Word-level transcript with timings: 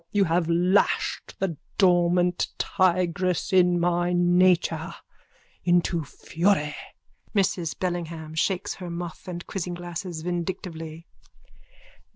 You 0.11 0.23
have 0.23 0.49
lashed 0.49 1.35
the 1.37 1.57
dormant 1.77 2.47
tigress 2.57 3.53
in 3.53 3.79
my 3.79 4.13
nature 4.13 4.95
into 5.63 6.03
fury. 6.03 6.75
MRS 7.35 7.77
BELLINGHAM: 7.77 8.33
_(Shakes 8.33 8.77
her 8.77 8.89
muff 8.89 9.27
and 9.27 9.45
quizzing 9.45 9.75
glasses 9.75 10.21
vindictively.) 10.23 11.05